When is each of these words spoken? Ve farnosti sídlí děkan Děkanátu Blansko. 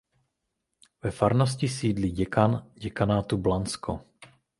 Ve 1.03 1.11
farnosti 1.11 1.67
sídlí 1.67 2.11
děkan 2.11 2.71
Děkanátu 2.73 3.37
Blansko. 3.37 4.01